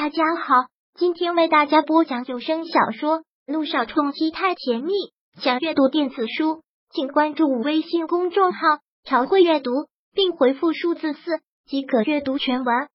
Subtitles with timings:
[0.00, 0.54] 大家好，
[0.94, 4.92] 今天为大家播讲有声小说《路上冲击太甜蜜》。
[5.42, 8.60] 想阅读电子书，请关注微信公众号
[9.02, 9.72] “朝会阅读”，
[10.14, 12.86] 并回复数字四即可阅读全文。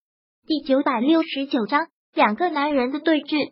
[0.47, 3.51] 第九百六十九章，两个男人的对峙。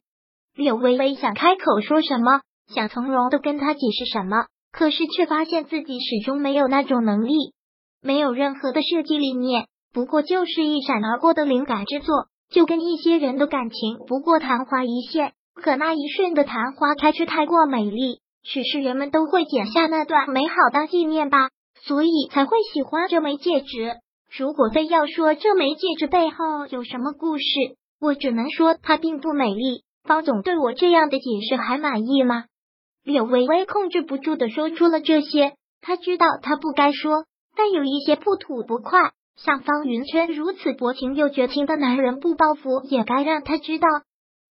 [0.56, 2.40] 柳微微想开口说什么，
[2.74, 7.54] 想从容的跟他解释什么，可是却发现自己始终没有那种能力，
[8.02, 12.28] 没有任何的设计理念，不过就是一闪而过的灵感之作。
[12.52, 21.50] 就跟一些人的感情不过昙花一现，可那一瞬的昙花开却太过美丽，许是人们都会剪下那段美好当纪念吧，
[21.82, 23.96] 所以才会喜欢这枚戒指。
[24.38, 27.44] 如果非要说这枚戒指背后有什么故事，
[28.00, 29.84] 我只能说它并不美丽。
[30.04, 32.46] 方总对我这样的解释还满意吗？
[33.04, 37.26] 柳微微控制不住的说出了这些，他知道他不该说，
[37.56, 39.12] 但有一些不吐不快。
[39.38, 43.88] 像方云琛如此薄情又绝情的男人不报复也该让他知道。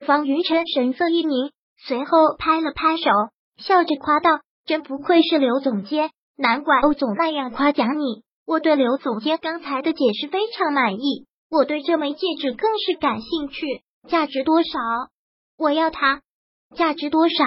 [0.06, 3.10] 方云琛神色一凝，随后拍了拍手，
[3.58, 4.30] 笑着夸道
[4.66, 8.22] ：“真不愧是刘总监，难怪欧总那样夸奖你。
[8.46, 13.82] 我对刘总监刚才的解释非常满意，我对这枚戒指更是感兴趣。
[14.08, 14.70] 价值多少？
[15.58, 16.22] 我要它。
[16.74, 17.44] 价值多少？”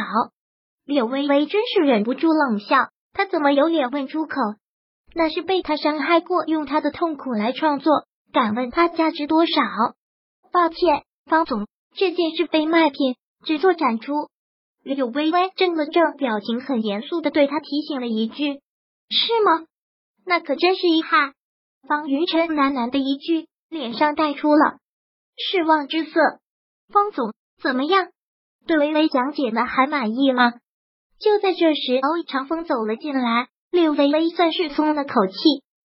[0.85, 4.35] 柳微微真是忍不住冷笑，他怎么有脸问出口？
[5.15, 7.91] 那是被他伤害过，用他的痛苦来创作。
[8.31, 9.61] 敢问他价值多少？
[10.51, 14.13] 抱歉，方总，这件是非卖品，只做展出。
[14.83, 18.59] 柳微微怔了怔，表情很严肃的对他提醒了一句
[19.09, 19.65] ：“是吗？
[20.25, 21.33] 那可真是遗憾。”
[21.87, 24.77] 方云晨喃喃的一句，脸上带出了
[25.37, 26.19] 失望之色。
[26.91, 28.07] 方总怎么样？
[28.65, 30.53] 对微微讲解的还满意吗？
[31.19, 33.47] 就在这时，欧长风走了进来。
[33.73, 35.33] 柳微微算是松了口气，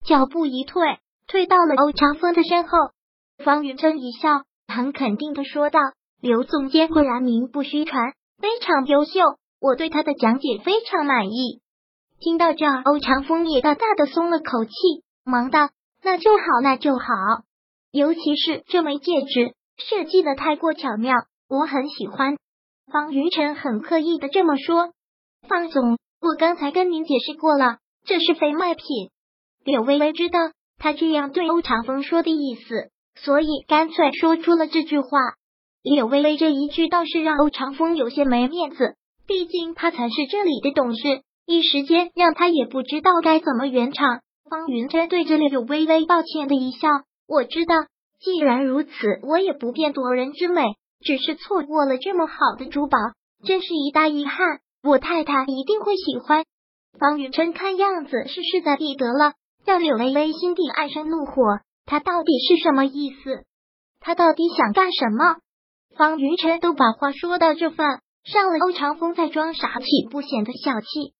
[0.05, 2.77] 脚步一退，退到了欧长风的身后。
[3.43, 5.79] 方云琛一笑，很肯定的说道
[6.21, 9.21] ：“刘总监果然名不虚传，非常优秀，
[9.59, 11.61] 我对他的讲解非常满意。”
[12.21, 14.71] 听到这儿，欧长风也大大的松了口气，
[15.23, 15.69] 忙道
[16.03, 17.05] ：“那就好，那就好。
[17.91, 21.15] 尤其是这枚戒指设计的太过巧妙，
[21.49, 22.37] 我很喜欢。”
[22.93, 24.93] 方云晨很刻意的这么说
[25.49, 28.85] ：“方总。”我刚才跟您解释过了，这是非卖品。
[29.63, 30.39] 柳微微知道
[30.77, 35.07] 他这样对欧长风说的意思，所以干脆说出了这句话。
[35.81, 44.19] 柳微微这一句倒是让欧长风有些没面子，毕竟他才是这里的董事，一时间让他也不知道该怎么圆场。
[44.49, 46.89] 方云琛对着柳微微抱歉的一笑，
[47.27, 47.75] 我知道，
[48.19, 48.91] 既然如此，
[49.23, 50.63] 我也不便夺人之美，
[50.99, 52.97] 只是错过了这么好的珠宝，
[53.45, 54.59] 真是一大遗憾。
[54.83, 56.45] 我太太一定会喜欢。
[56.99, 59.33] 方云琛看样子是势在必得了，
[59.65, 61.59] 让柳微微心底暗生怒火。
[61.85, 63.43] 他到底是什么意思？
[63.99, 65.37] 他到底想干什么？
[65.97, 67.85] 方云琛都把话说到这份
[68.23, 71.13] 上了，欧长风在装傻气不显得小气。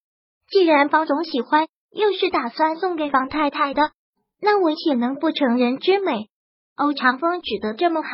[0.50, 3.92] 既然方总喜欢，又是打算送给方太太的，
[4.42, 6.30] 那我岂能不成人之美？
[6.76, 8.10] 欧长风指得这么好，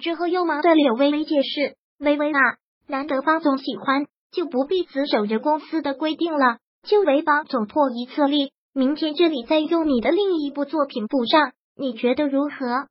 [0.00, 2.38] 之后又忙对柳微微解释：“微微啊，
[2.86, 8.52] 难得方总喜欢。”就不必死守着公司的规定了，就为方总破一次例。
[8.74, 12.88] 明天这里再用你的另一部作品补上，你觉得如何？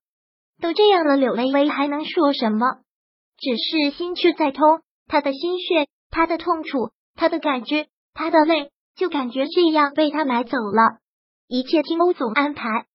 [0.61, 2.77] 都这样了，柳微微还能说什么？
[3.37, 10.99] 只是心却在痛，他的心血，他的痛楚，他的感觉，他的泪，就感觉这样被他买走了。
[11.49, 12.85] 一切听欧总安排，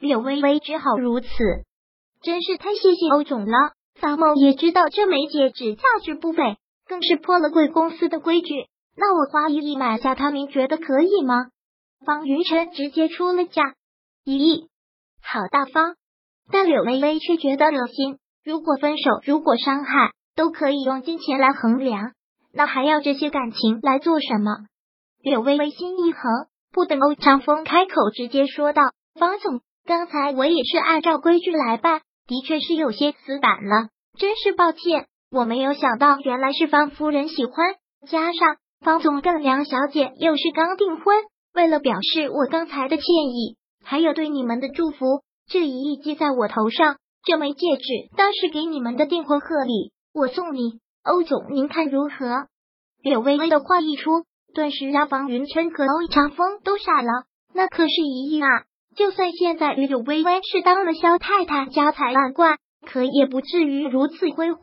[0.00, 1.28] 柳微微只好如此。
[2.22, 3.72] 真是太谢谢欧总了。
[4.00, 6.56] 法某也知道这枚戒指价值不菲。
[6.92, 8.66] 更是破了贵公司的规矩，
[8.98, 11.46] 那我花一亿买下他，您觉得可以吗？
[12.04, 13.62] 方云晨直接出了价，
[14.26, 14.68] 一亿，
[15.22, 15.94] 好大方。
[16.50, 18.18] 但柳微微却觉得恶心。
[18.44, 22.12] 如果分手，如果伤害，都可以用金钱来衡量，
[22.52, 24.50] 那还要这些感情来做什么？
[25.22, 26.20] 柳微微心一横，
[26.74, 28.82] 不等欧长风开口，直接说道
[29.18, 33.88] ：“方总，刚才我也是按照规矩来办，的确是有些死板了，
[34.18, 37.74] 真是抱歉。”我没有想到，原来是方夫人喜欢，
[38.06, 41.16] 加上方总跟梁小姐又是刚订婚，
[41.54, 46.96] 为了表示我刚才的歉意，还有对你们的祝福，这一亿记在我头上。
[47.24, 52.48] 这枚戒指当是给你们的订婚贺礼，我送你，欧总您看如何？
[53.02, 57.08] 柳微微的话一出，顿时让方云琛和欧长风都傻了。
[57.54, 58.48] 那可是一亿啊！
[58.96, 64.60] 就算现在柳微微是当了萧太太，家财万贯，可也不至于如此挥霍。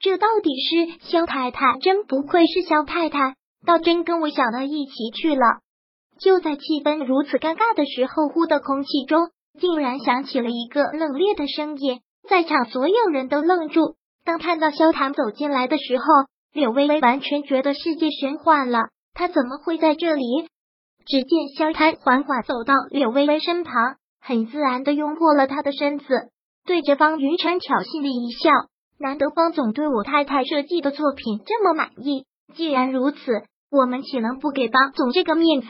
[0.00, 3.34] 这到底是萧太太，真不愧是萧太太，
[3.66, 5.60] 倒真跟我想到一起去了。
[6.18, 9.28] 就在气氛如此尴尬的时候，忽的空气中
[9.60, 16.04] 竟然响起了一个冷冽的声音，在场所有人都愣住，当看到萧谈走进来的时候，
[16.54, 18.78] 柳微微完全觉得世界玄幻了。
[19.12, 20.24] 他怎么会在这里？
[21.04, 26.06] 只见萧谈缓缓走到柳微微身旁，很自然的拥过了她的身子，
[26.64, 28.50] 对着方云晨挑衅的一笑。
[29.02, 33.16] 难得方总对我太太设计的作品这么满意，既然如此，
[33.70, 35.68] 我们岂能不给方总这个面子？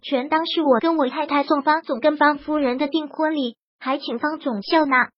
[0.00, 5.10] 全当是我跟我太太送方总跟方夫人的订婚礼，还请方总笑纳。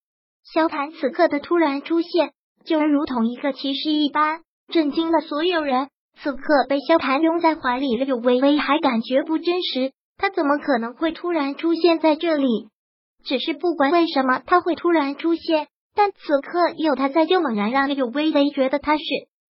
[0.53, 2.33] 萧谈此刻的突然出现，
[2.65, 4.41] 就如同一个奇事一般，
[4.73, 5.91] 震惊了所有人。
[6.21, 12.69] 此刻被萧谈拥在怀里，柳微微还感觉不真实，他怎么可能会突然出现在这里？
[13.25, 15.69] 只是不管为什么他会突然出现。
[15.99, 19.03] 但此刻有他在，就猛然让柳微微觉得他是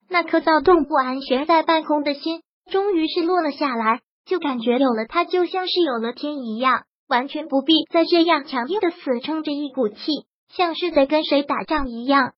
[0.08, 2.40] 那颗躁动不安、悬在半空的心，
[2.70, 4.00] 终于是落了下来。
[4.24, 9.96] 就感觉有了他，就像是有了天一样，完全不必再这样强硬的死撑着一股气，
[10.48, 12.32] 像是在跟谁打仗一样。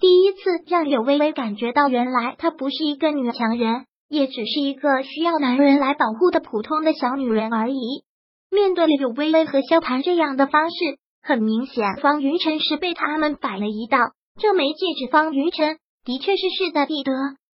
[0.00, 8.04] 第一次让柳微微感觉到，原来她不是一个女强人，也只是一个需要男人来保护的普通的小女人而已。
[8.50, 10.98] 面对柳微微和萧盘这样的方式。
[11.22, 13.98] 很明显，方云晨是被他们摆了一道。
[14.40, 17.12] 这枚戒指，方云晨的确是势在必得，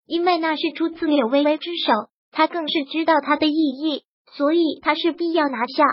[0.05, 1.93] 因为那是出自柳微微之手，
[2.31, 4.03] 他更是知道它的意义，
[4.35, 5.83] 所以他是必要拿下。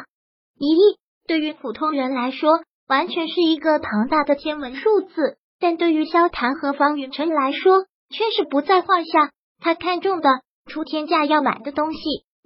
[0.58, 2.50] 一亿对于普通人来说，
[2.88, 9.30] 完全是一个庞大的天文数字，但对于萧谈和方云晨来说，却是不在话下。
[9.60, 10.28] 他看中的
[10.66, 12.00] 出天价要买的东西，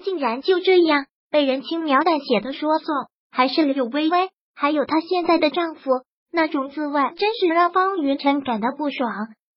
[0.05, 2.87] 竟然就这样被人轻描淡写的说送，
[3.31, 4.29] 还是柳微微。
[4.55, 5.91] 还有她现在的丈夫，
[6.33, 9.11] 那种滋味真是让方云晨感到不爽，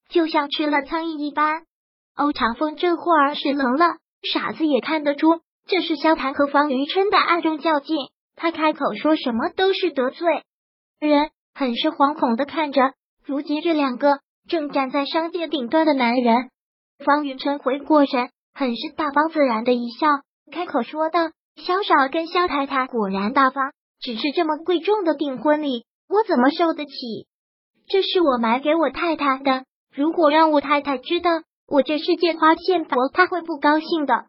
[0.09, 1.63] 就像吃了苍蝇一般。
[2.15, 3.97] 欧长风这会儿是冷了，
[4.33, 7.95] 傻子也看得出这是萧谈和方云琛的暗中较劲。
[8.35, 10.43] 他开口说什么都是得罪
[10.99, 12.93] 人，很是惶恐的看着
[13.25, 16.49] 如今这两个正站在商界顶端的男人。
[17.03, 20.07] 方云琛回过神，很是大方自然的一笑，
[20.51, 21.19] 开口说道
[21.57, 27.27] ：“萧少跟萧太太果然大方。”只是这么贵重的订婚礼，我怎么受得起？
[27.87, 31.31] 这是我买给我太太的，如果让我太太知道
[31.67, 34.25] 我这是件花献佛，她会不高兴的。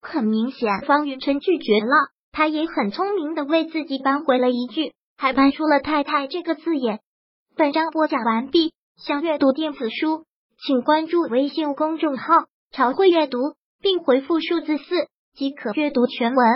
[0.00, 7.00] 很明显，方云晨拒绝了，他也很聪明的为自己扳回了一句，还搬出了“太太”这个字眼。
[7.56, 10.24] 本章播讲完毕，想阅读电子书，
[10.64, 13.38] 请关注微信公众号“朝会阅读”，
[13.82, 16.46] 并回复数字四即可阅读全文。